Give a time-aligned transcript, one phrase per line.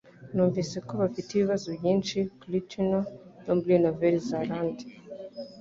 [0.33, 3.03] Numvise ko bafite ibibazo byinshi kuri tunel
[3.61, 4.83] muri Nouvelle-Zélande